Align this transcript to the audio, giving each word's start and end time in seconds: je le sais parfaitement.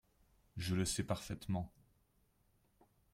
je 0.57 0.73
le 0.73 0.83
sais 0.83 1.03
parfaitement. 1.03 1.71